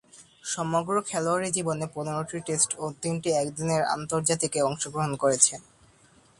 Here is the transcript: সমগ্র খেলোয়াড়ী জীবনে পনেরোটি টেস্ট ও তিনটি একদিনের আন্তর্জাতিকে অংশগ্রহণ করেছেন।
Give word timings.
সমগ্র 0.45 0.93
খেলোয়াড়ী 1.09 1.49
জীবনে 1.51 1.85
পনেরোটি 1.95 2.37
টেস্ট 2.47 2.69
ও 2.77 2.85
তিনটি 3.01 3.29
একদিনের 3.33 3.81
আন্তর্জাতিকে 3.95 4.59
অংশগ্রহণ 4.61 5.11
করেছেন। 5.15 5.59